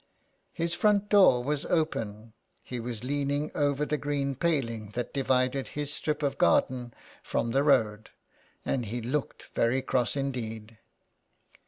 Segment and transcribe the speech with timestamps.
[0.51, 5.93] His front door was open, he was leaning over the green paling that divided his
[5.93, 8.09] strip of garden from the road,
[8.65, 10.79] and he looked very cross indeed.